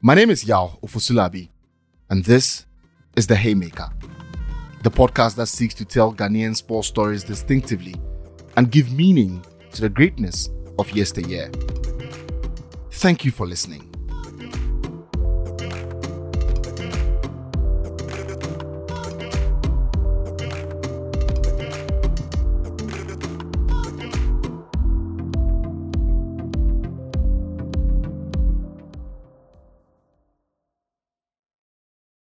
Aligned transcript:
My 0.00 0.14
name 0.14 0.30
is 0.30 0.44
Yao 0.44 0.78
Ofusulabi, 0.80 1.48
and 2.08 2.24
this 2.24 2.66
is 3.16 3.26
The 3.26 3.34
Haymaker, 3.34 3.90
the 4.84 4.92
podcast 4.92 5.34
that 5.34 5.48
seeks 5.48 5.74
to 5.74 5.84
tell 5.84 6.14
Ghanaian 6.14 6.54
sports 6.54 6.86
stories 6.86 7.24
distinctively 7.24 7.96
and 8.56 8.70
give 8.70 8.92
meaning 8.92 9.44
to 9.72 9.80
the 9.80 9.88
greatness 9.88 10.50
of 10.78 10.88
yesteryear. 10.92 11.50
Thank 12.92 13.24
you 13.24 13.32
for 13.32 13.44
listening. 13.44 13.87